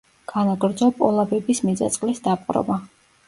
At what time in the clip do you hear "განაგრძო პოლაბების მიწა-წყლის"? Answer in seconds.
0.29-2.25